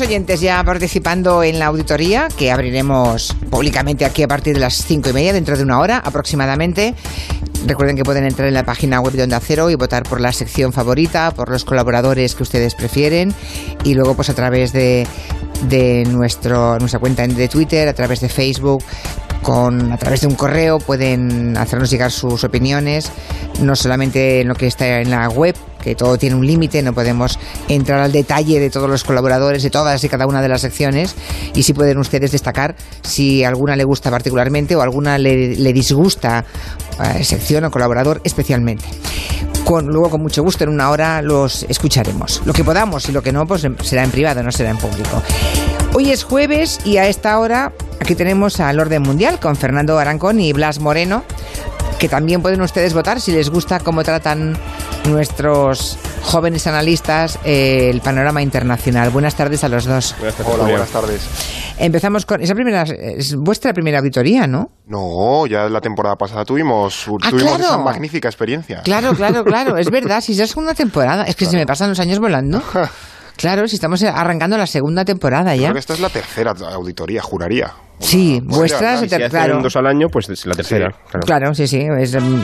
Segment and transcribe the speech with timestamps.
[0.00, 5.10] Oyentes ya participando en la auditoría que abriremos públicamente aquí a partir de las cinco
[5.10, 6.94] y media, dentro de una hora aproximadamente.
[7.66, 10.32] Recuerden que pueden entrar en la página web de Onda Cero y votar por la
[10.32, 13.34] sección favorita, por los colaboradores que ustedes prefieren
[13.84, 15.06] y luego pues a través de,
[15.68, 18.84] de nuestro, nuestra cuenta de Twitter, a través de Facebook,
[19.42, 23.10] con, a través de un correo pueden hacernos llegar sus opiniones,
[23.60, 25.56] no solamente en lo que está en la web,
[25.94, 27.38] todo tiene un límite, no podemos
[27.68, 31.14] entrar al detalle de todos los colaboradores, de todas y cada una de las secciones,
[31.54, 36.44] y sí pueden ustedes destacar si alguna le gusta particularmente o alguna le, disgusta
[37.14, 38.84] eh, sección o colaborador especialmente.
[39.68, 42.40] Luego, con mucho gusto, en una hora los escucharemos.
[42.46, 45.22] Lo que podamos y lo que no, pues será en privado, no será en público.
[45.92, 50.40] Hoy es jueves y a esta hora aquí tenemos al Orden Mundial con Fernando Arancón
[50.40, 51.22] y Blas Moreno,
[51.98, 54.56] que también pueden ustedes votar si les gusta cómo tratan
[55.08, 59.10] nuestros jóvenes analistas el panorama internacional.
[59.10, 60.14] Buenas tardes a los dos.
[60.44, 61.28] Hola, buenas tardes.
[61.78, 64.70] Empezamos con esa primera es vuestra primera auditoría, ¿no?
[64.86, 68.82] No, ya la temporada pasada tuvimos ah, tuvimos esa magnífica experiencia.
[68.82, 71.90] Claro, claro, claro, es verdad, si ya es una temporada, es que se me pasan
[71.90, 72.62] los años volando.
[73.38, 75.62] Claro, si estamos arrancando la segunda temporada ya.
[75.62, 77.72] Creo que esta es la tercera auditoría, juraría.
[78.00, 79.60] Sí, vuestras, si claro.
[79.60, 80.94] dos al año, pues es la tercera.
[81.24, 81.52] claro.
[81.54, 81.86] sí, sí,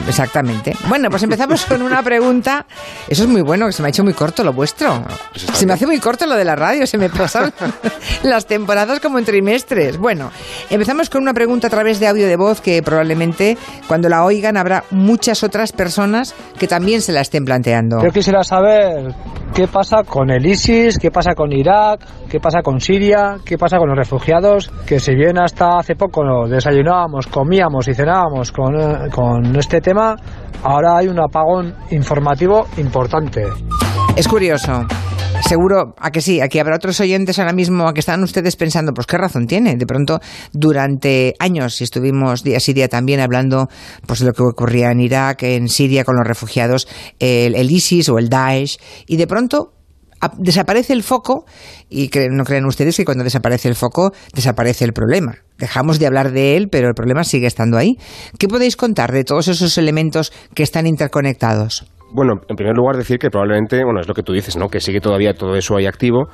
[0.07, 0.73] exactamente.
[0.87, 2.65] Bueno, pues empezamos con una pregunta.
[3.07, 5.03] Eso es muy bueno, que se me ha hecho muy corto lo vuestro.
[5.33, 7.53] Se me hace muy corto lo de la radio, se me pasan
[8.23, 9.97] las temporadas como en trimestres.
[9.97, 10.31] Bueno,
[10.69, 14.57] empezamos con una pregunta a través de audio de voz que probablemente cuando la oigan
[14.57, 18.03] habrá muchas otras personas que también se la estén planteando.
[18.03, 19.13] Yo quisiera saber
[19.53, 23.77] qué pasa con el ISIS, qué pasa con Irak, qué pasa con Siria, qué pasa
[23.77, 29.09] con los refugiados que se vienen hasta hace poco desayunábamos, comíamos y cenábamos con, eh,
[29.13, 30.15] con este tema,
[30.63, 33.43] ahora hay un apagón informativo importante.
[34.15, 34.85] Es curioso.
[35.47, 38.93] Seguro, a que sí, aquí habrá otros oyentes ahora mismo a que están ustedes pensando,
[38.93, 39.75] pues qué razón tiene.
[39.75, 40.19] De pronto,
[40.51, 43.67] durante años estuvimos día sí día también hablando
[44.07, 46.87] pues de lo que ocurría en Irak, en Siria con los refugiados,
[47.19, 49.73] el ISIS o el Daesh, y de pronto
[50.37, 51.45] desaparece el foco
[51.89, 55.35] y no creen ustedes que cuando desaparece el foco desaparece el problema.
[55.57, 57.97] Dejamos de hablar de él, pero el problema sigue estando ahí.
[58.39, 61.85] ¿Qué podéis contar de todos esos elementos que están interconectados?
[62.13, 64.69] Bueno, en primer lugar decir que probablemente, bueno, es lo que tú dices, ¿no?
[64.69, 66.27] Que sigue todavía todo eso ahí activo,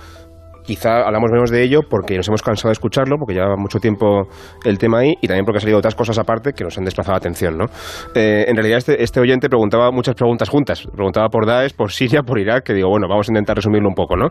[0.64, 4.28] Quizá hablamos menos de ello porque nos hemos cansado de escucharlo, porque lleva mucho tiempo
[4.64, 7.14] el tema ahí y también porque han salido otras cosas aparte que nos han desplazado
[7.14, 7.58] la atención.
[7.58, 7.66] ¿no?
[8.14, 10.88] Eh, en realidad, este, este, oyente preguntaba muchas preguntas juntas.
[10.94, 13.96] Preguntaba por Daesh, por Siria, por Irak, que digo, bueno, vamos a intentar resumirlo un
[13.96, 14.16] poco.
[14.16, 14.28] ¿no?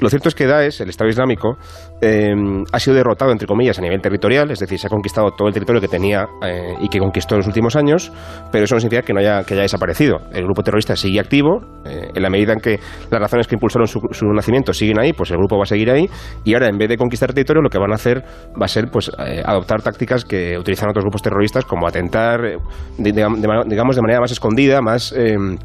[0.00, 1.56] Lo cierto es que Daesh, el Estado Islámico,
[2.00, 2.34] eh,
[2.72, 5.54] ha sido derrotado, entre comillas, a nivel territorial, es decir, se ha conquistado todo el
[5.54, 8.12] territorio que tenía eh, y que conquistó en los últimos años,
[8.52, 10.18] pero eso no significa que, no haya, que haya desaparecido.
[10.32, 12.78] El grupo terrorista sigue activo, en la medida en que
[13.10, 15.90] las razones que impulsaron su, su nacimiento siguen ahí, pues el grupo va a seguir
[15.90, 16.08] ahí
[16.44, 18.22] y ahora en vez de conquistar territorio lo que van a hacer
[18.60, 22.58] va a ser pues eh, adoptar tácticas que utilizan otros grupos terroristas como atentar eh,
[22.98, 25.56] digamos de manera más escondida, más em,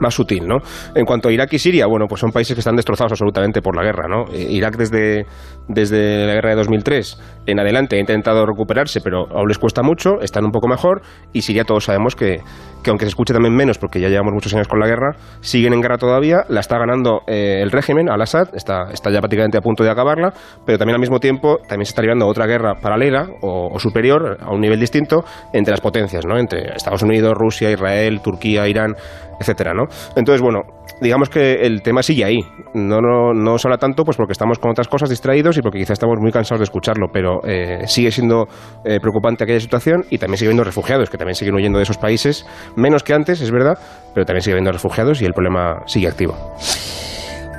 [0.00, 0.58] más sutil, ¿no?
[0.94, 3.76] En cuanto a Irak y Siria, bueno, pues son países que están destrozados absolutamente por
[3.76, 4.24] la guerra, ¿no?
[4.32, 5.26] Eh, Irak desde,
[5.68, 10.20] desde la guerra de 2003 en adelante ha intentado recuperarse, pero aún les cuesta mucho,
[10.20, 11.02] están un poco mejor,
[11.32, 12.40] y Siria todos sabemos que,
[12.86, 15.72] que aunque se escuche también menos, porque ya llevamos muchos años con la guerra, siguen
[15.74, 19.60] en guerra todavía, la está ganando eh, el régimen, al-Assad, está, está ya prácticamente a
[19.60, 20.32] punto de acabarla,
[20.64, 24.38] pero también al mismo tiempo también se está librando otra guerra paralela o, o superior,
[24.40, 26.38] a un nivel distinto, entre las potencias, ¿no?
[26.38, 28.94] Entre Estados Unidos, Rusia, Israel, Turquía, Irán,
[29.40, 29.88] etcétera, ¿no?
[30.14, 30.60] Entonces, bueno,
[31.00, 32.40] digamos que el tema sigue ahí.
[32.74, 35.94] No, no, no habla tanto pues porque estamos con otras cosas distraídos y porque quizás
[35.94, 38.46] estamos muy cansados de escucharlo, pero eh, sigue siendo
[38.84, 41.98] eh, preocupante aquella situación y también sigue habiendo refugiados que también siguen huyendo de esos
[41.98, 42.46] países,
[42.76, 43.78] menos que antes, es verdad,
[44.14, 46.36] pero también sigue habiendo refugiados y el problema sigue activo.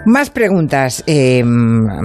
[0.06, 1.04] Más preguntas.
[1.06, 1.44] Eh,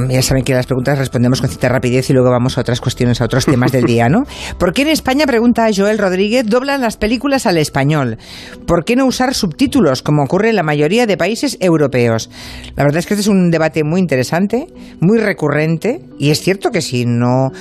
[0.09, 3.21] ya saben que las preguntas respondemos con cierta rapidez y luego vamos a otras cuestiones,
[3.21, 4.25] a otros temas del día, ¿no?
[4.59, 8.19] ¿Por qué en España, pregunta Joel Rodríguez, doblan las películas al español?
[8.67, 12.29] ¿Por qué no usar subtítulos, como ocurre en la mayoría de países europeos?
[12.77, 14.67] La verdad es que este es un debate muy interesante,
[15.00, 17.53] muy recurrente, y es cierto que si no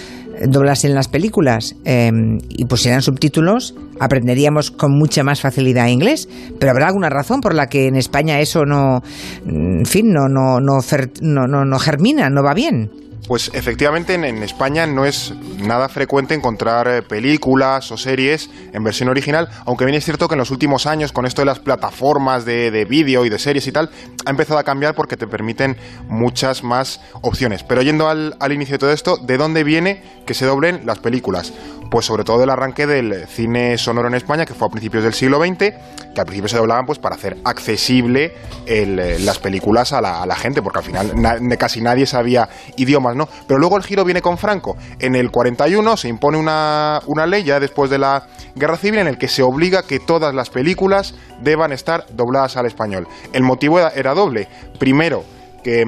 [0.47, 6.27] doblasen las películas em, y pusieran subtítulos, aprenderíamos con mucha más facilidad inglés.
[6.59, 9.01] Pero habrá alguna razón por la que en España eso no,
[9.45, 10.81] en fin, no, no, no,
[11.21, 12.89] no, no germina, no va bien.
[13.27, 19.09] Pues efectivamente en, España no es nada frecuente encontrar eh, películas o series en versión
[19.09, 22.45] original, aunque bien es cierto que en los últimos años con esto de las plataformas
[22.45, 23.89] de, vídeo y de series y tal,
[24.25, 25.77] ha empezado a cambiar porque te permiten
[26.07, 27.63] muchas más opciones.
[27.63, 30.99] Pero yendo al, al inicio de todo esto, ¿de dónde viene que se doblen las
[30.99, 31.53] películas?
[31.91, 35.13] Pues sobre todo el arranque del cine sonoro en España, que fue a principios del
[35.13, 38.33] siglo XX, que al principio se doblaban pues para hacer accesible
[38.65, 42.47] eh, las películas a la, gente, porque al final casi nadie sabía
[42.77, 43.27] idiomas, ¿no?
[43.45, 44.77] Pero luego el giro viene con Franco.
[44.99, 49.07] En el 41 se impone una, una ley ya después de la Guerra Civil en
[49.07, 53.05] el que se obliga que todas las películas deban estar dobladas al español.
[53.33, 54.47] El motivo era, doble.
[54.79, 55.25] Primero,
[55.61, 55.83] que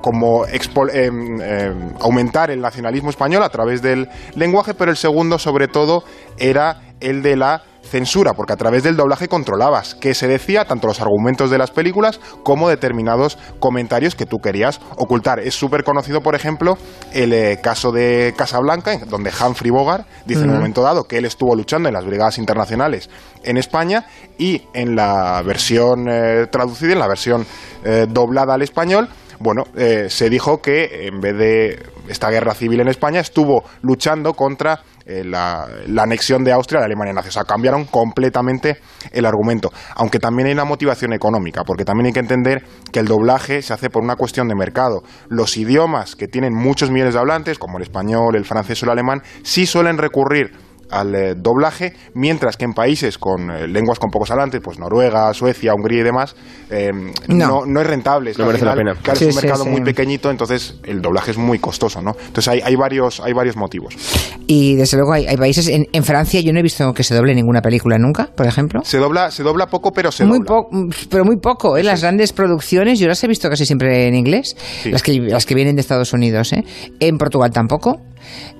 [0.00, 5.68] como em, em, aumentar el nacionalismo español a través del lenguaje, pero el segundo, sobre
[5.68, 6.04] todo,
[6.38, 10.86] era el de la censura, porque a través del doblaje controlabas qué se decía, tanto
[10.86, 15.40] los argumentos de las películas como determinados comentarios que tú querías ocultar.
[15.40, 16.78] Es súper conocido, por ejemplo,
[17.12, 21.24] el eh, caso de Casablanca, donde Humphrey Bogart dice en un momento dado que él
[21.24, 23.10] estuvo luchando en las brigadas internacionales
[23.42, 24.06] en España
[24.38, 27.46] y en la versión eh, traducida, en la versión
[27.84, 29.08] eh, doblada al español,
[29.40, 34.82] bueno, se dijo que en vez de esta guerra civil en España estuvo luchando contra
[35.10, 35.66] eh, la,
[35.98, 37.30] anexión de Austria a la Alemania nazi.
[37.30, 38.78] O sea, cambiaron completamente
[39.10, 39.72] el argumento.
[39.96, 43.72] Aunque también hay una motivación económica, porque también hay que entender que el doblaje se
[43.72, 45.02] hace por una cuestión de mercado.
[45.28, 48.92] Los idiomas que tienen muchos millones de hablantes, como el español, el francés o el
[48.92, 50.52] alemán, sí suelen recurrir
[50.90, 55.32] al eh, doblaje, mientras que en países con eh, lenguas con pocos hablantes, pues Noruega,
[55.34, 56.34] Suecia, Hungría y demás,
[56.70, 56.90] eh,
[57.28, 57.64] no.
[57.66, 57.80] no.
[57.80, 58.32] es rentable.
[58.36, 58.94] no merece la pena.
[59.12, 62.12] es un mercado muy pequeñito, entonces el doblaje es muy costoso, ¿no?
[62.18, 63.94] Entonces hay, hay, varios, hay varios motivos.
[64.46, 67.34] Y desde luego hay, países, en, en, Francia yo no he visto que se doble
[67.34, 68.80] ninguna película nunca, por ejemplo.
[68.84, 70.88] Se dobla, se dobla poco, pero se muy dobla.
[71.08, 71.82] pero muy poco, ¿eh?
[71.82, 75.54] Las grandes producciones yo las he visto casi siempre en inglés, las, que, las que
[75.54, 76.64] vienen de Estados Unidos, ¿eh?
[76.98, 78.00] En Portugal tampoco.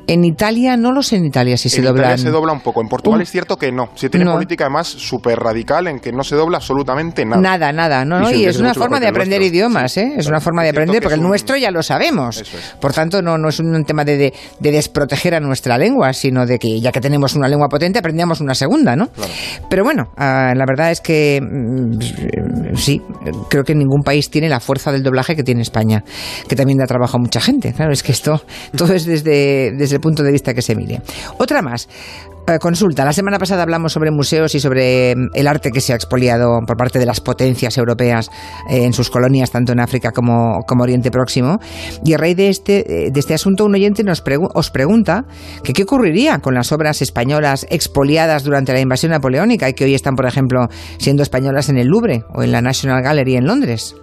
[0.06, 2.02] En Italia, no lo sé en Italia si se dobla.
[2.02, 2.80] En Italia se dobla un poco.
[2.80, 3.90] En Portugal es cierto que no.
[3.94, 7.40] Se tiene política además súper radical en que no se dobla absolutamente nada.
[7.40, 8.04] Nada, nada.
[8.04, 10.14] No, y, es una forma de aprender idiomas, ¿eh?
[10.16, 12.42] Es una forma de aprender, porque el nuestro ya lo sabemos.
[12.80, 16.80] Por tanto, no, no es un tema de, desproteger a nuestra lengua, sino de que
[16.80, 19.10] ya que tenemos una lengua potente, aprendamos una segunda, ¿no?
[19.68, 23.00] Pero bueno, ah, la verdad es que mm, sí,
[23.48, 26.02] creo que ningún país tiene la fuerza del doblaje que tiene España,
[26.48, 27.72] que también da trabajo a mucha gente.
[27.72, 28.42] Claro, es que esto
[28.76, 31.00] todo es desde, desde punto de vista que se mire.
[31.38, 31.88] Otra más.
[32.50, 33.04] Eh, consulta.
[33.04, 36.60] La semana pasada hablamos sobre museos y sobre mm, el arte que se ha expoliado
[36.66, 38.30] por parte de las potencias europeas
[38.68, 41.58] eh, en sus colonias, tanto en África como, como Oriente Próximo.
[42.04, 44.22] Y a raíz de este, eh, de este asunto, un oyente nos
[44.54, 45.26] os pregunta
[45.62, 49.94] que qué ocurriría con las obras españolas expoliadas durante la invasión napoleónica y que hoy
[49.94, 50.68] están, por ejemplo,
[50.98, 53.94] siendo españolas en el Louvre o en la National Gallery en Londres.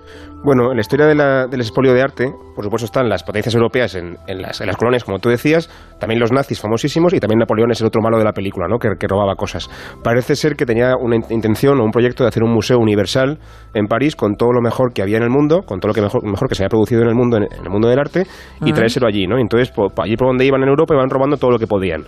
[0.44, 4.18] Bueno, en la historia del expolio de arte, por supuesto, están las potencias europeas en,
[4.28, 5.70] las, colonias, como tú decías,
[6.00, 8.80] también los nazis famosísimos y también Napoleón es el otro malo de la película, ¿no?
[8.80, 9.70] que, robaba cosas.
[10.04, 13.38] Parece ser que tenía una intención o un proyecto de hacer un museo universal
[13.76, 16.02] en París con todo lo mejor que había en el mundo, con todo lo que
[16.02, 18.26] mejor, mejor que se había producido en el mundo, en, el mundo del arte,
[18.66, 19.28] y traérselo allí.
[19.28, 19.38] ¿no?
[19.38, 19.72] Entonces,
[20.02, 22.06] allí por donde iban en Europa iban robando todo lo que podían.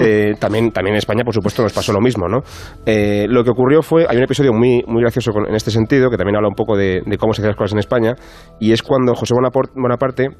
[0.00, 2.26] Eh, también, también en España, por supuesto, nos pasó lo mismo.
[2.26, 2.40] ¿no?
[2.86, 6.16] Eh, lo que ocurrió fue, hay un episodio muy, muy gracioso en este sentido, que
[6.16, 8.16] también habla un poco de, de cómo se hacían las cosas en España,
[8.58, 10.36] y es cuando José Bonaparte aparte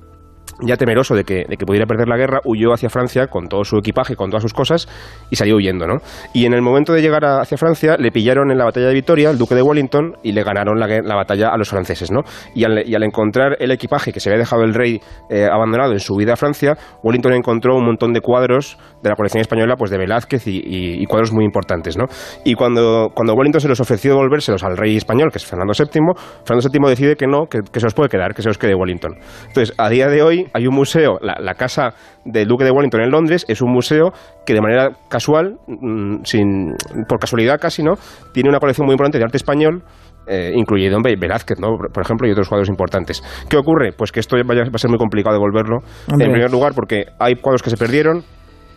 [0.60, 3.64] ya temeroso de que, de que, pudiera perder la guerra, huyó hacia Francia con todo
[3.64, 4.88] su equipaje, con todas sus cosas,
[5.30, 5.98] y salió huyendo, ¿no?
[6.32, 9.30] Y en el momento de llegar hacia Francia, le pillaron en la batalla de Vitoria,
[9.30, 12.20] el duque de Wellington, y le ganaron la, batalla a los franceses, ¿no?
[12.54, 15.00] Y al, encontrar el equipaje que se había dejado el rey
[15.30, 19.16] eh, abandonado en su vida a Francia, Wellington encontró un montón de cuadros de la
[19.16, 22.04] colección española, pues de Velázquez y, cuadros muy importantes, ¿no?
[22.44, 26.00] Y cuando, cuando Wellington se los ofreció devolvérselos al rey español, que es Fernando VII,
[26.44, 28.74] Fernando VII decide que no, que, que se los puede quedar, que se los quede
[28.74, 29.12] Wellington.
[29.48, 31.94] Entonces, a día de hoy, hay un museo, la, casa
[32.24, 34.12] del Duque de Wellington en Londres, es un museo
[34.46, 36.74] que de manera casual, mm, sin,
[37.08, 37.94] por casualidad casi, ¿no?
[38.32, 39.82] Tiene una colección muy importante de arte español
[40.26, 41.76] eh, incluyendo Velázquez, ¿no?
[41.76, 43.22] por ejemplo, y otros cuadros importantes.
[43.48, 43.92] ¿Qué ocurre?
[43.92, 45.78] Pues que esto va a ser muy complicado devolverlo.
[46.08, 48.22] En primer lugar, porque hay cuadros que se perdieron,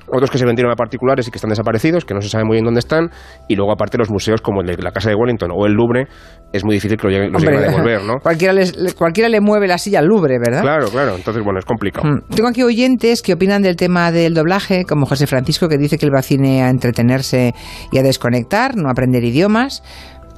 [0.07, 2.55] otros que se vendieron a particulares y que están desaparecidos, que no se sabe muy
[2.55, 3.09] bien dónde están,
[3.47, 6.07] y luego aparte los museos como el de la Casa de Wellington o el Louvre,
[6.53, 8.19] es muy difícil que los lleguen, a devolver, ¿no?
[8.23, 8.53] Cualquiera,
[8.97, 10.61] cualquiera le mueve la silla al Louvre, ¿verdad?
[10.61, 12.07] Claro, claro, entonces bueno, es complicado.
[12.07, 12.35] Mm.
[12.35, 16.05] Tengo aquí oyentes que opinan del tema del doblaje, como José Francisco, que dice que
[16.05, 17.53] él va a cine a entretenerse
[17.91, 19.83] y a desconectar, no aprender idiomas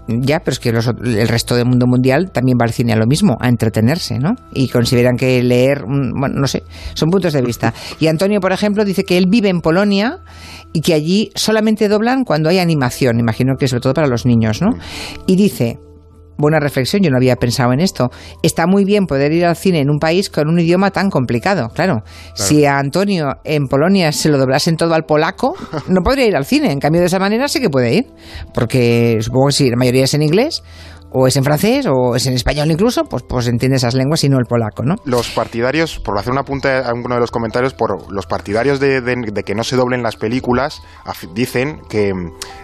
[0.08, 3.06] ya, pero es que el resto del mundo mundial también va al cine a lo
[3.06, 4.36] mismo, a entretenerse, ¿no?
[4.54, 7.74] Y consideran que leer, mm, bueno, no sé, son puntos de vista.
[8.00, 10.20] Y Antonio, por ejemplo, dice que él vive en Polonia
[10.74, 14.62] y que allí solamente doblan cuando hay animación, imagino que sobre todo para los niños,
[14.62, 14.70] ¿no?
[15.26, 15.80] Y dice,
[16.38, 18.10] buena reflexión, yo no había pensado en esto.
[18.44, 21.70] Está muy bien poder ir al cine en un país con un idioma tan complicado,
[21.70, 22.04] claro.
[22.36, 25.56] Si a Antonio en Polonia se lo doblasen todo al polaco,
[25.88, 26.72] no podría ir al cine.
[26.72, 28.06] En cambio, de esa manera sí que puede ir,
[28.54, 30.64] porque supongo que si la mayoría es en inglés,
[31.20, 34.30] o es en francés, o es en español incluso, pues, pues entiende esas lenguas y
[34.30, 34.96] no el polaco, ¿no?
[35.04, 39.02] Los partidarios, por hacer una punta a uno de los comentarios, por los partidarios de,
[39.44, 40.84] que no se doblen las películas,
[41.34, 42.14] dicen que,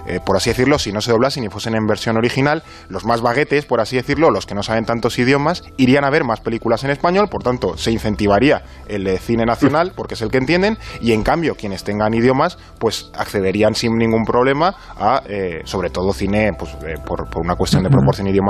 [0.06, 3.22] eh, por así decirlo, si no se doblasen y fuesen en versión original, los más
[3.22, 6.84] baguetes, por así decirlo, los que no saben tantos idiomas, irían a ver más películas
[6.84, 10.78] en español, por tanto, se incentivaría el eh, cine nacional, porque es el que entienden,
[11.02, 16.14] y en cambio, quienes tengan idiomas, pues accederían sin ningún problema a, eh, sobre todo,
[16.14, 18.43] cine, pues por, por, una cuestión de proporción idiomática,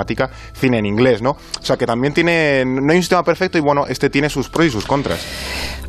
[0.54, 1.32] cine en inglés, ¿no?
[1.32, 4.50] O sea, que también tiene, no hay un sistema perfecto y bueno, este tiene sus
[4.50, 5.20] pros y sus contras.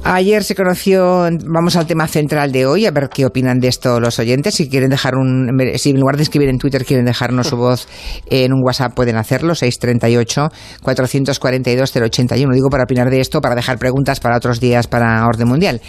[0.06, 4.00] Ayer se conoció, vamos al tema central de hoy, a ver qué opinan de esto
[4.00, 4.54] los oyentes.
[4.54, 7.88] Si quieren dejar un, si en lugar de escribir en Twitter quieren dejarnos su voz
[8.28, 12.52] en un WhatsApp, pueden hacerlo, 638-442-081.
[12.52, 15.80] Digo para opinar de esto, para dejar preguntas para otros días para Orden Mundial.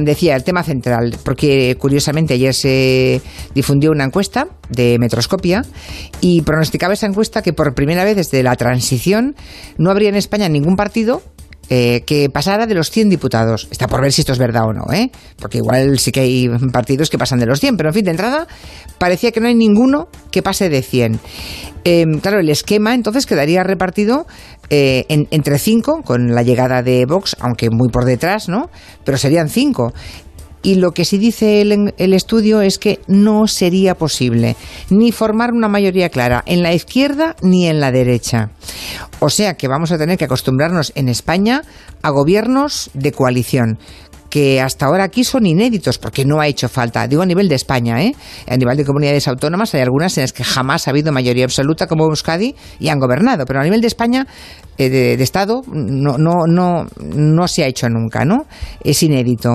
[0.00, 3.22] decía, el tema central, porque curiosamente ayer se
[3.54, 5.62] difundió una encuesta de Metroscopia
[6.20, 9.34] y pronosticaba esa encuesta que por primera vez desde la transición
[9.78, 11.22] no habría en España ningún partido
[11.68, 13.66] eh, que pasara de los 100 diputados.
[13.72, 15.10] Está por ver si esto es verdad o no, ¿eh?
[15.36, 18.12] Porque igual sí que hay partidos que pasan de los 100, pero en fin, de
[18.12, 18.46] entrada
[18.98, 21.18] parecía que no hay ninguno que pase de 100.
[21.82, 24.26] Em, claro, el esquema entonces quedaría repartido
[24.70, 28.70] eh, entre 5, con la llegada de Vox, aunque muy por detrás, ¿no?
[29.04, 29.92] Pero serían 5
[30.66, 34.56] y lo que sí dice el, el, estudio es que no sería posible
[34.90, 38.50] ni formar una mayoría clara en la izquierda ni en la derecha.
[39.20, 41.62] O sea que vamos a tener que acostumbrarnos en España
[42.02, 43.78] a gobiernos de coalición
[44.28, 47.06] que hasta ahora aquí son inéditos, porque no ha hecho falta.
[47.06, 48.14] Digo a nivel de España, ¿eh?
[48.48, 51.86] A nivel de comunidades autónomas hay algunas en las que jamás ha habido mayoría absoluta,
[51.86, 53.46] como Euskadi, y han gobernado.
[53.46, 54.26] Pero a nivel de España,
[54.76, 58.46] eh, de, de, Estado, no, no, no, no se ha hecho nunca, ¿no?
[58.82, 59.54] Es inédito.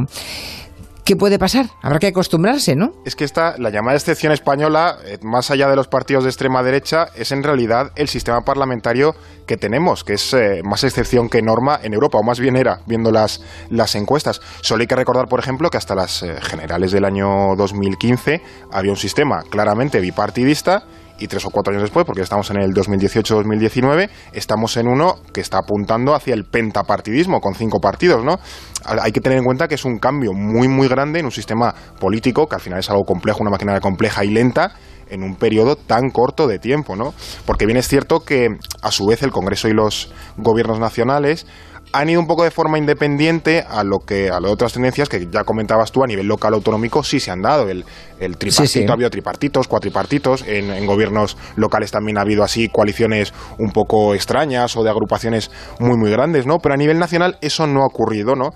[1.04, 1.66] ¿Qué puede pasar?
[1.82, 2.94] Habrá que acostumbrarse, ¿no?
[3.06, 6.62] Es que esta, la llamada excepción española, eh, más allá de los partidos de extrema
[6.62, 9.16] derecha, es en realidad el sistema parlamentario
[9.52, 12.80] que tenemos, que es eh, más excepción que norma en Europa, o más bien era,
[12.88, 14.40] viendo las, las encuestas.
[14.62, 18.42] Solo hay que recordar, por ejemplo, que hasta las eh, generales del año 2015
[18.72, 20.86] había un sistema claramente bipartidista
[21.20, 25.42] y tres o cuatro años después, porque estamos en el 2018-2019, estamos en uno que
[25.42, 28.40] está apuntando hacia el pentapartidismo, con cinco partidos, ¿no?
[28.86, 31.76] Hay que tener en cuenta que es un cambio muy, muy grande en un sistema
[32.00, 34.76] político, que al final es algo complejo, una maquinaria compleja y lenta,
[35.12, 37.14] en un periodo tan corto de tiempo, ¿no?
[37.46, 38.48] Porque bien es cierto que,
[38.82, 41.46] a su vez, el Congreso y los gobiernos nacionales
[41.94, 45.28] han ido un poco de forma independiente a lo que a las otras tendencias que
[45.30, 47.70] ya comentabas tú a nivel local autonómico sí se han dado.
[47.70, 47.86] El,
[48.20, 50.44] el tripartito ha habido tripartitos cuatripartitos.
[50.48, 55.52] En, en, gobiernos locales también ha habido así coaliciones un poco extrañas o de agrupaciones
[55.80, 58.52] muy muy grandes no pero a nivel nacional eso no ha ocurrido no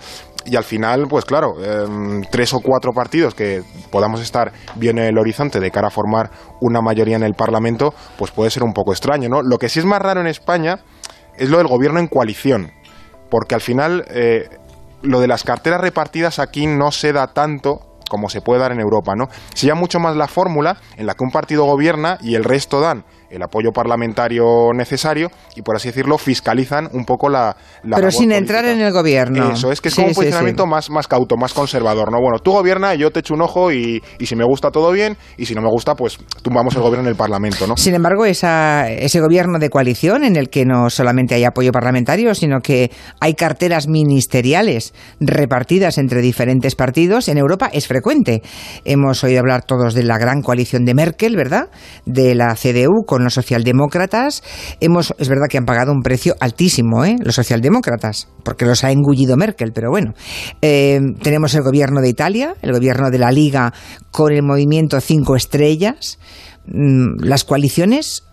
[0.46, 5.06] y al final pues claro em, tres o cuatro partidos que podamos estar bien en
[5.06, 6.30] el horizonte de cara a formar
[6.62, 9.80] una mayoría en el parlamento pues puede ser un poco extraño no lo que sí
[9.80, 10.80] es más raro en España
[11.38, 12.72] es lo del gobierno en coalición
[13.30, 14.50] porque al final eh,
[15.02, 18.80] lo de las carteras repartidas aquí no se da tanto como se puede dar en
[18.80, 19.28] Europa, ¿no?
[19.54, 22.80] Se llama mucho más la fórmula en la que un partido gobierna y el resto
[22.80, 27.56] dan el apoyo parlamentario necesario y, por así decirlo, fiscalizan un poco la...
[27.84, 29.52] la Pero sin entrar en el gobierno.
[29.52, 32.20] Eso, es que es como un posicionamiento Más, más cauto, más conservador, ¿no?
[32.20, 35.18] Bueno, tú gobierna yo te echo un ojo y, y, si me gusta todo bien
[35.38, 37.78] y si no me gusta, pues tumbamos el gobierno en el Parlamento, ¿no?
[37.78, 42.36] Sin embargo, esa, ese gobierno de coalición en el que no solamente hay apoyo parlamentario,
[42.36, 48.42] sino que hay carteras ministeriales repartidas entre diferentes partidos, en Europa es frecuente.
[48.84, 51.70] Hemos oído hablar todos de la gran coalición de Merkel, ¿verdad?
[52.06, 54.44] De la CDU con los socialdemócratas.
[54.80, 57.16] Hemos, es verdad que han pagado un precio altísimo, ¿eh?
[57.24, 60.14] los socialdemócratas, porque los ha engullido Merkel, pero bueno.
[60.62, 63.74] Eh, tenemos el gobierno de Italia, el gobierno de la Liga
[64.12, 66.20] con el movimiento Cinco Estrellas.
[66.68, 68.24] Mm, las coaliciones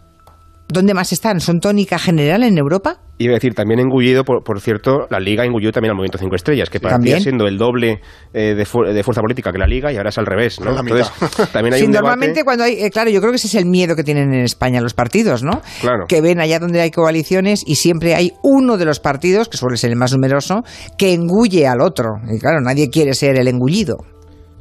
[0.73, 1.41] ¿Dónde más están?
[1.41, 2.97] ¿Son tónica general en Europa?
[3.19, 6.35] Iba a decir, también engullido, por, por cierto, la Liga engullió también al Movimiento Cinco
[6.35, 8.01] Estrellas, que partía siendo el doble
[8.33, 10.81] eh, de, fu de, fuerza política que la Liga y ahora es al revés, ¿no?
[10.81, 11.13] Entonces,
[11.53, 12.45] también hay sí, un normalmente debate...
[12.45, 14.81] cuando hay, eh, claro, yo creo que ese es el miedo que tienen en España
[14.81, 15.61] los partidos, ¿no?
[15.81, 16.07] Claro.
[16.09, 19.77] Que ven allá donde hay coaliciones y siempre hay uno de los partidos, que suele
[19.77, 20.65] ser el más numeroso,
[20.97, 22.15] que engulle al otro.
[22.35, 23.99] Y claro, nadie quiere ser el engullido.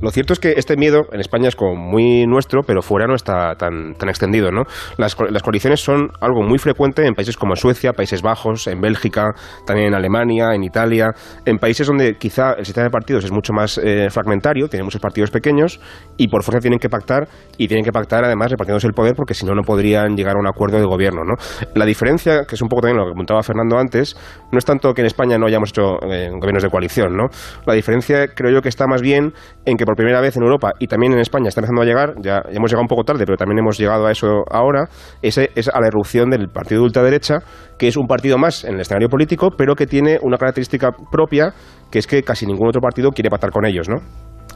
[0.01, 3.13] Lo cierto es que este miedo en España es como muy nuestro, pero fuera no
[3.13, 4.63] está tan, tan extendido, ¿no?
[4.97, 9.33] Las, las, coaliciones son algo muy frecuente en países como Suecia, Países Bajos, en Bélgica,
[9.65, 11.11] también en Alemania, en Italia,
[11.45, 15.01] en países donde quizá el sistema de partidos es mucho más eh, fragmentario, tiene muchos
[15.01, 15.79] partidos pequeños
[16.17, 17.27] y por fuerza tienen que pactar
[17.57, 20.39] y tienen que pactar además repartiéndose el poder porque si no, no podrían llegar a
[20.39, 21.35] un acuerdo de gobierno, ¿no?
[21.75, 24.15] La diferencia, que es un poco también lo que apuntaba Fernando antes,
[24.51, 27.25] no es tanto que en España no hayamos hecho eh, gobiernos de coalición, ¿no?
[27.65, 29.33] La diferencia creo yo que está más bien
[29.65, 32.13] en que, por primera vez en Europa y también en España está empezando a llegar,
[32.21, 34.87] ya, hemos llegado un poco tarde, pero también hemos llegado a eso ahora,
[35.21, 37.39] ese, es a la erupción del partido de ultraderecha,
[37.77, 41.53] que es un partido más en el escenario político, pero que tiene una característica propia,
[41.91, 43.97] que es que casi ningún otro partido quiere pactar con ellos, ¿no?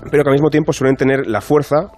[0.10, 1.90] Pero que al mismo tiempo suelen tener la fuerza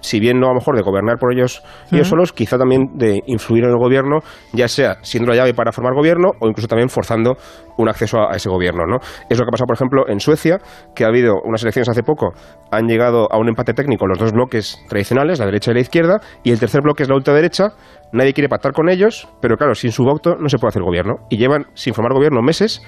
[0.00, 3.22] si bien no a lo mejor de gobernar por ellos, ellos solos, quizá también de
[3.26, 4.20] influir en el gobierno,
[4.52, 7.36] ya sea siendo la llave para formar gobierno o incluso también forzando
[7.76, 8.86] un acceso a, ese gobierno.
[8.86, 8.98] ¿no?
[9.28, 10.58] Es lo que ha pasado, por ejemplo, en Suecia,
[10.94, 12.32] que ha habido unas elecciones hace poco,
[12.70, 16.20] han llegado a un empate técnico los dos bloques tradicionales, la derecha y la izquierda,
[16.42, 17.70] y el tercer bloque es la ultraderecha,
[18.12, 21.16] nadie quiere pactar con ellos, pero claro, sin su voto no se puede hacer gobierno.
[21.30, 22.82] Y llevan sin formar gobierno meses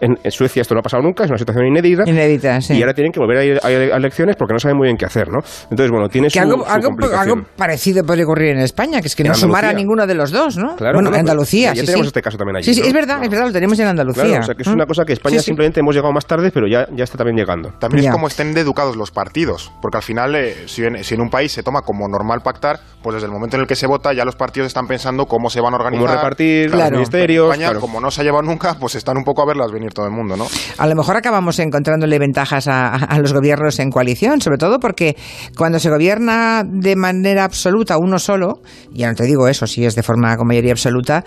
[0.00, 2.04] en, Suecia esto no ha pasado nunca, es una situación inédita.
[2.06, 2.74] Inédita, sí.
[2.74, 5.04] Y ahora tienen que volver a ir a, elecciones porque no saben muy bien qué
[5.04, 5.40] hacer, ¿no?
[5.70, 9.34] Entonces, bueno, tiene su, algo, algo, parecido puede ocurrir en España, que es que no
[9.34, 10.76] sumara a ninguno de los dos, ¿no?
[10.76, 12.64] Claro, bueno, en Andalucía, ya, sí, tenemos este caso también allí.
[12.64, 14.24] Sí, sí, es verdad, es verdad, lo tenemos en Andalucía.
[14.24, 16.66] Claro, o sea, que es una cosa que España simplemente hemos llegado más tarde, pero
[16.66, 17.70] ya, ya está también llegando.
[17.78, 21.20] También es como estén educados los partidos, porque al final, eh, si, en, si en
[21.20, 23.86] un país se toma como normal pactar, pues desde el momento en el que se
[23.86, 26.06] vota ya los partidos están pensando cómo se van a organizar.
[26.06, 27.52] Cómo repartir los ministerios.
[27.52, 30.06] España, como no se ha llevado nunca, pues están un poco a verlas venir todo
[30.06, 30.46] el mundo, ¿no?
[30.78, 35.16] A lo mejor acabamos encontrándole ventajas a, los gobiernos en coalición, sobre todo porque
[35.56, 38.60] cuando se gobierna de manera absoluta uno solo,
[38.92, 41.24] ya no te digo eso, si es de forma con mayoría absoluta,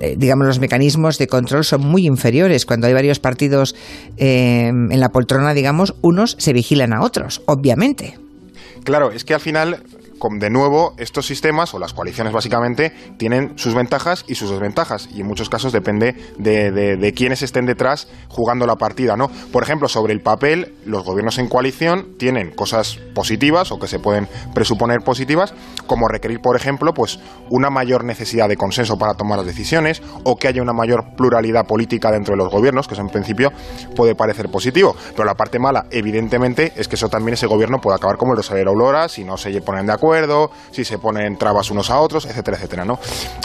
[0.00, 2.64] eh, digamos, los mecanismos de control son muy inferiores.
[2.64, 3.74] Cuando hay varios partidos
[4.16, 8.18] eh, en la poltrona, digamos, unos se vigilan a otros, obviamente.
[8.84, 9.82] Claro, es que al final
[10.38, 15.20] de nuevo, estos sistemas o las coaliciones básicamente tienen sus ventajas y sus desventajas y
[15.20, 19.28] en muchos casos depende de, de, quiénes estén detrás jugando la partida, ¿no?
[19.52, 23.98] Por ejemplo, sobre el papel, los gobiernos en coalición tienen cosas positivas o que se
[23.98, 25.54] pueden presuponer positivas,
[25.86, 27.18] como requerir, por ejemplo, pues
[27.50, 31.66] una mayor necesidad de consenso para tomar las decisiones o que haya una mayor pluralidad
[31.66, 33.52] política dentro de los gobiernos, que eso en principio
[33.94, 37.96] puede parecer positivo, pero la parte mala, evidentemente, es que eso también ese gobierno puede
[37.96, 40.03] acabar como el de Aurora si no se ponen de acuerdo
[40.70, 42.98] si se ponen trabas unos a otros, etcétera, etcétera, ¿no?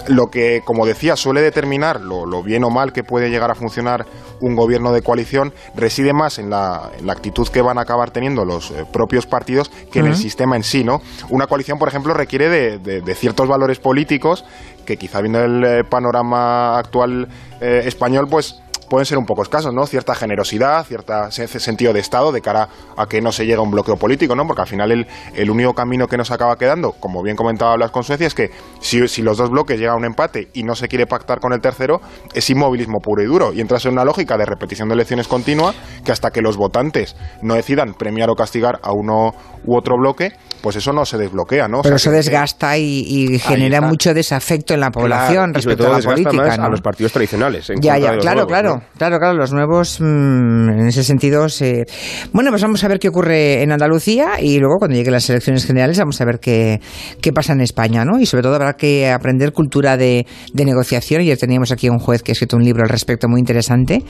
[0.08, 4.06] Lo que, como decía, suele determinar lo, bien o mal que puede llegar a funcionar
[4.42, 8.72] un gobierno de coalición reside más en la, actitud que van a acabar teniendo los
[8.72, 11.01] eh, propios partidos que en el sistema en sí, ¿no?
[11.30, 14.45] Una coalición, por ejemplo, requiere de, ciertos valores políticos
[14.86, 17.28] que quizá viendo el eh, panorama actual
[17.62, 19.86] eh, español, pues pueden ser un poco escasos, ¿no?
[19.86, 23.71] Cierta generosidad, cierta sentido de Estado de cara a que no se llegue a un
[23.71, 24.45] bloqueo político, ¿no?
[24.45, 27.91] Porque al final el, el único camino que nos acaba quedando, como bien comentaba Blas
[27.91, 28.49] con Suecia, es que
[28.80, 31.54] si, si, los dos bloques llegan a un empate y no se quiere pactar con
[31.54, 32.02] el tercero,
[32.34, 33.54] es inmovilismo puro y duro.
[33.54, 35.73] Y entras en una lógica de repetición de elecciones continua
[36.04, 39.34] que hasta que los votantes no decidan premiar o castigar a uno
[39.65, 41.82] u otro bloque, pues eso no se desbloquea, ¿no?
[41.82, 46.54] Pero se desgasta y, genera mucho desafecto en la población respecto a la política.
[46.56, 47.71] a los partidos tradicionales.
[47.82, 51.86] ya, ya, claro, claro, claro, claro, los nuevos mm, en ese sentido se...
[52.34, 55.65] Bueno, pues vamos a ver qué ocurre en Andalucía y luego cuando lleguen las elecciones
[55.65, 56.82] generales vamos a ver qué,
[57.22, 58.20] qué pasa en España, ¿no?
[58.20, 61.22] Y sobre todo habrá que aprender cultura de, de negociación.
[61.22, 64.04] Ayer teníamos aquí un juez que ha escrito un libro al respecto muy interesante,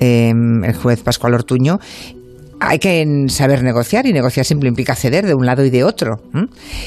[0.00, 1.78] eh, el juez Pascual Ortuño,
[2.64, 6.20] hay que saber negociar y negociar siempre implica ceder de un lado y de otro.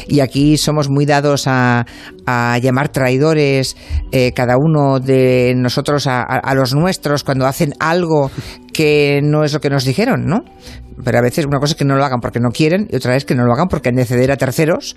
[0.08, 1.86] Y aquí somos muy dados a,
[2.62, 3.76] llamar traidores
[4.12, 8.32] eh, cada uno de nosotros a, los nuestros cuando hacen algo
[8.74, 10.44] que no es lo que nos dijeron, ¿no?
[11.04, 13.16] Pero a veces una cosa es que no lo hagan porque no quieren y otra
[13.16, 14.96] es que no lo hagan porque han de ceder a terceros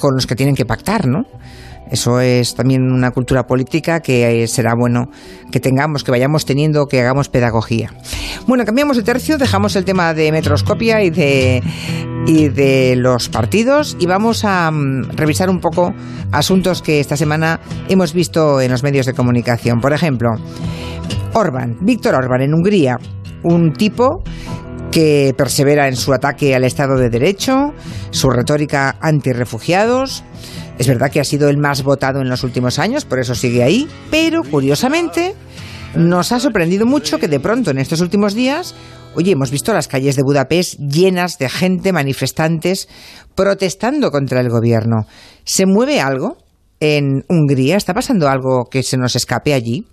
[0.00, 1.22] con los que tienen que pactar, ¿no?
[1.90, 5.10] Eso es también una cultura política que será bueno
[5.50, 7.92] que tengamos, que vayamos teniendo, que hagamos pedagogía.
[8.46, 11.62] Bueno, cambiamos de tercio, dejamos el tema de metroscopia y de,
[12.26, 15.92] y de los partidos y vamos a mm, revisar un poco
[16.32, 19.80] asuntos que esta semana hemos visto en los medios de comunicación.
[19.80, 20.30] Por ejemplo,
[21.34, 22.98] Orban, Víctor Orban en Hungría,
[23.42, 24.22] un tipo
[24.90, 27.74] que persevera en su ataque al Estado de Derecho,
[28.10, 30.24] su retórica anti-refugiados,
[30.78, 33.62] es verdad que ha sido el más votado en los últimos años, por eso sigue
[33.62, 35.34] ahí, pero curiosamente
[35.94, 38.74] nos ha sorprendido mucho que de pronto en estos últimos días,
[39.14, 42.88] oye, hemos visto las calles de Budapest llenas de gente, manifestantes,
[43.34, 45.06] protestando contra el gobierno.
[45.44, 46.36] ¿Se mueve algo
[46.80, 47.76] en Hungría?
[47.76, 49.86] ¿Está pasando algo que se nos escape allí?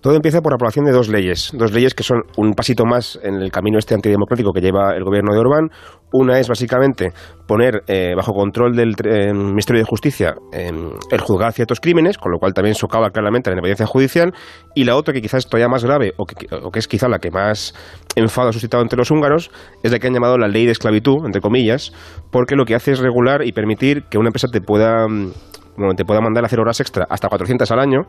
[0.00, 3.18] Todo empieza por la aprobación de dos leyes, dos leyes que son un pasito más
[3.22, 5.68] en el camino este antidemocrático que lleva el gobierno de Orbán.
[6.10, 7.12] Una es básicamente
[7.46, 12.38] poner eh, bajo control del eh, Ministerio de Justicia el juzgar ciertos crímenes, con lo
[12.38, 14.32] cual también socava claramente la independencia judicial.
[14.74, 17.06] Y la otra, que quizás es todavía más grave, o que, o que es quizá
[17.06, 17.74] la que más
[18.16, 19.50] enfado ha suscitado entre los húngaros,
[19.82, 21.92] es la que han llamado la ley de esclavitud, entre comillas,
[22.30, 26.04] porque lo que hace es regular y permitir que una empresa te pueda, mm, te
[26.06, 28.06] pueda mandar a hacer horas extra hasta 400 al año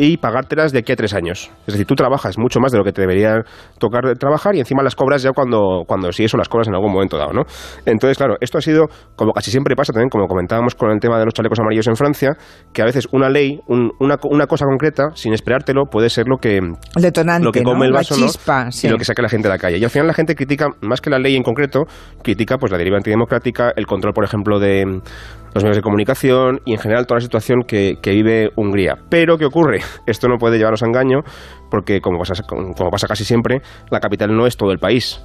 [0.00, 1.50] y pagártelas de aquí a tres años.
[1.66, 3.42] Es decir, tú trabajas mucho más de lo que te debería
[3.78, 6.90] tocar trabajar y encima las cobras ya cuando, cuando si eso las cobras en algún
[6.90, 7.42] momento dado, ¿no?
[7.84, 11.18] Entonces, claro, esto ha sido, como casi siempre pasa también, como comentábamos con el tema
[11.18, 12.30] de los chalecos amarillos en Francia,
[12.72, 16.60] que a veces una ley, una, una, cosa concreta, sin esperártelo, puede ser lo que,
[16.96, 19.58] Detonante, lo que come el vaso chispa, y lo que saca la gente de la
[19.58, 19.76] calle.
[19.76, 21.84] Y al final la gente critica, más que la ley en concreto,
[22.22, 25.02] critica pues la deriva antidemocrática, el control, por ejemplo, de
[25.54, 28.96] los medios de comunicación y en general toda la situación que, vive Hungría.
[29.08, 29.80] Pero, ¿qué ocurre?
[30.06, 31.20] Esto no puede llevarnos a engaño
[31.70, 35.20] porque, como pasa, como pasa casi siempre, la capital no es todo el país.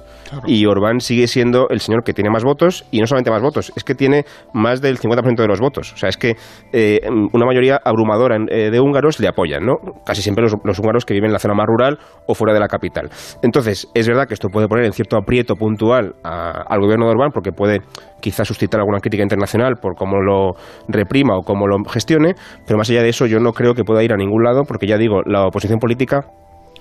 [0.46, 3.72] Y Orbán sigue siendo el señor que tiene más votos, y no solamente más votos,
[3.76, 5.92] es que tiene más del 50% de los votos.
[5.92, 6.36] O sea, es que
[6.72, 7.00] eh,
[7.32, 9.76] una mayoría abrumadora eh, de húngaros le apoyan, ¿no?
[10.04, 12.60] Casi siempre los, los, húngaros que viven en la zona más rural o fuera de
[12.60, 13.10] la capital.
[13.42, 17.30] Entonces, es verdad que esto puede poner en cierto aprieto puntual al gobierno de Orbán,
[17.32, 17.80] porque puede
[18.20, 20.52] quizás suscitar alguna crítica internacional por cómo lo
[20.88, 22.34] reprima o cómo lo gestione,
[22.66, 24.86] pero más allá de eso yo no creo que pueda ir a ningún lado, porque
[24.86, 26.26] ya digo, la oposición política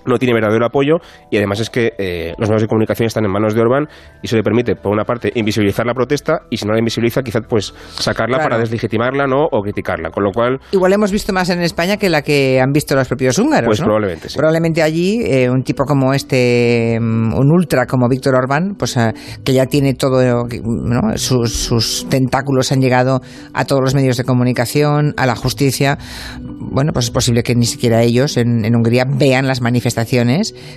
[0.06, 0.98] no tiene verdadero apoyo
[1.30, 3.88] y además es que eh, los medios de comunicación están en manos de Orbán
[4.22, 7.22] y eso le permite, por una parte, invisibilizar la protesta y si no la invisibiliza,
[7.24, 9.46] quizás pues sacarla para deslegitimarla ¿no?
[9.52, 10.10] o criticarla.
[10.12, 10.60] Con lo cual.
[10.72, 13.68] Igual hemos visto más en España que la que han visto los propios húngaros.
[13.68, 14.38] Pues probablemente sí.
[14.38, 19.14] Probablemente allí eh, un tipo como este, mm, un ultra como Víctor Orbán, pues eh,
[19.44, 20.22] que ya tiene todo,
[20.64, 21.18] ¿no?
[21.18, 23.22] sus, sus tentáculos han llegado
[23.54, 25.98] a todos los medios de comunicación, a la justicia.
[26.42, 29.95] Bueno, pues es posible que ni siquiera ellos en, en Hungría vean las manifestaciones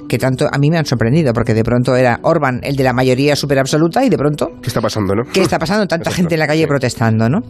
[0.09, 2.93] que tanto a mí me han sorprendido, porque de pronto era Orban el de la
[2.93, 4.51] mayoría super absoluta y de pronto...
[4.63, 5.25] ¿Qué está pasando, no?
[5.33, 5.87] ¿Qué está pasando?
[5.87, 7.41] Tanta gente en la calle protestando, ¿no?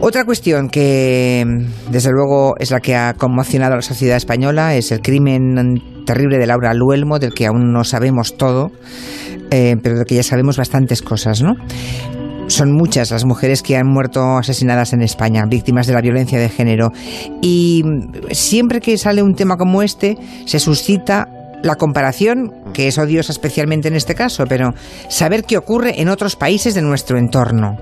[0.00, 1.44] Otra cuestión que,
[1.90, 6.38] desde luego, es la que ha conmocionado a la sociedad española es el crimen terrible
[6.38, 8.72] de Laura Luelmo, del que aún no sabemos todo,
[9.50, 11.54] eh, pero del que ya sabemos bastantes cosas, ¿no?
[12.48, 16.48] Son muchas las mujeres que han muerto asesinadas en España, víctimas de la violencia de
[16.48, 16.92] género.
[17.40, 17.82] Y
[18.30, 21.28] siempre que sale un tema como este, se suscita
[21.62, 24.74] la comparación, que es odiosa especialmente en este caso, pero
[25.08, 27.76] saber qué ocurre en otros países de nuestro entorno.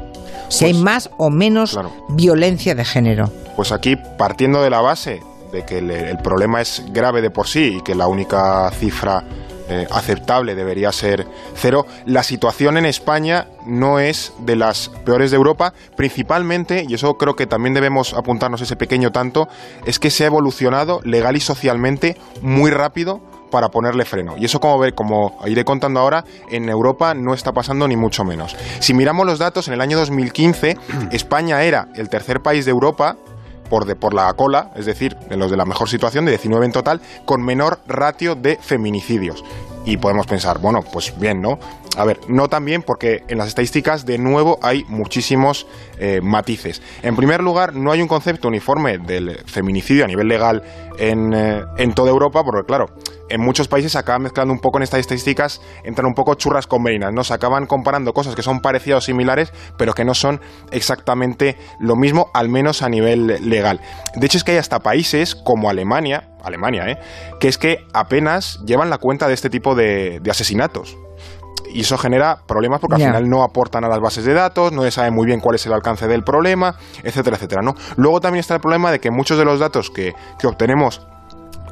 [0.49, 3.31] Si hay pues, más o menos violencia de género.
[3.57, 5.21] Pues aquí, partiendo de la base
[5.53, 9.25] de que el problema es grave de por sí y que la única cifra
[9.71, 11.87] eh, aceptable, debería ser cero.
[12.05, 17.37] La situación en España no es de las peores de Europa, principalmente, y eso creo
[17.37, 19.49] que también debemos apuntarnos ese pequeño tanto,
[19.85, 24.37] es que se ha evolucionado legal y socialmente muy rápido para ponerle freno.
[24.37, 28.25] Y eso, como, ver, como iré contando ahora, en Europa no está pasando ni mucho
[28.25, 28.57] menos.
[28.81, 30.77] Si miramos los datos, en el año 2015
[31.13, 33.17] España era el tercer país de Europa
[33.71, 36.67] por, de, por la cola, es decir, en los de la mejor situación, de 19
[36.67, 39.43] en total, con menor ratio de feminicidios.
[39.87, 41.59] Y podemos pensar, bueno, pues bien, ¿no?
[41.97, 45.67] A ver, no tan bien porque en las estadísticas de nuevo hay muchísimos
[45.99, 46.83] eh, matices.
[47.03, 50.63] En primer lugar, no hay un concepto uniforme del feminicidio a nivel legal
[50.99, 52.87] en, eh, en toda Europa, porque claro,
[53.31, 56.67] en muchos países se acaban mezclando un poco en estas estadísticas, entran un poco churras
[56.67, 57.25] con merinas, ¿no?
[57.25, 60.41] Se acaban comparando cosas que son parecidas o similares, pero que no son
[60.73, 63.81] exactamente lo mismo, al menos a nivel legal.
[64.17, 66.99] De hecho, es que hay hasta países como Alemania, Alemania, ¿eh?
[67.39, 70.97] que es que apenas llevan la cuenta de este tipo de, asesinatos
[71.73, 74.83] y eso genera problemas porque al final no aportan a las bases de datos, no
[74.83, 77.63] se sabe muy bien cuál es el alcance del problema, etcétera, etcétera.
[77.63, 77.75] ¿no?
[77.97, 81.07] Luego también está el problema de que muchos de los datos que, que obtenemos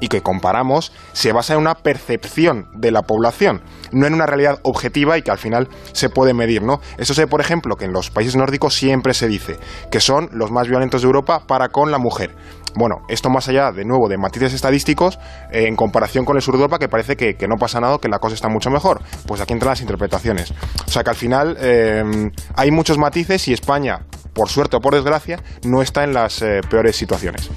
[0.01, 4.61] y que comparamos se basa en una percepción de la población, no en una realidad
[4.63, 6.81] objetiva y que al final se puede medir, ¿no?
[6.99, 9.59] Eso se por ejemplo, que en los países nórdicos siempre se dice
[9.91, 12.35] que son los más violentos de Europa para con la mujer.
[12.75, 15.19] Bueno, esto más allá, de nuevo, de matices estadísticos,
[15.51, 18.09] eh, en comparación con el sur de Europa, que parece que, no pasa nada, que
[18.09, 19.01] la cosa está mucho mejor.
[19.27, 20.53] Pues aquí entran las interpretaciones.
[20.87, 22.05] O sea que al final eh,
[22.55, 26.61] hay muchos matices y España, por suerte o por desgracia, no está en las eh,
[26.71, 27.51] peores situaciones.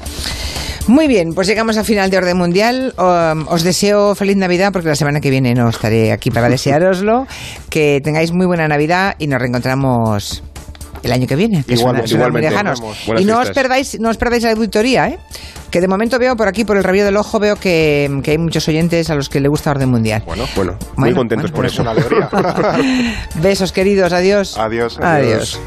[0.91, 2.93] Muy bien, pues llegamos al final de Orden Mundial.
[2.97, 7.27] Um, os deseo feliz Navidad porque la semana que viene no estaré aquí para desearoslo.
[7.69, 10.43] Que tengáis muy buena Navidad y nos reencontramos
[11.01, 12.83] el año que viene, que Igual, muy lejanos.
[13.17, 15.19] Y no os perdáis, no os perdáis la auditoría, ¿eh?
[15.71, 18.37] que de momento veo por aquí, por el rabillo del ojo, veo que, que, hay
[18.37, 20.23] muchos oyentes a los que le gusta Orden Mundial.
[20.25, 21.83] Bueno, bueno, muy contentos por eso.
[21.83, 22.29] Una alegría.
[23.41, 24.57] Besos queridos, adiós.
[24.57, 24.99] Adiós.
[24.99, 25.57] adiós.